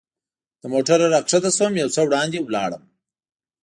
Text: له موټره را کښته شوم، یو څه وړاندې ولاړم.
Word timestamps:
له 0.61 0.67
موټره 0.73 1.07
را 1.13 1.19
کښته 1.25 1.49
شوم، 1.57 1.73
یو 1.81 1.89
څه 1.95 1.99
وړاندې 2.03 2.39
ولاړم. 2.43 2.83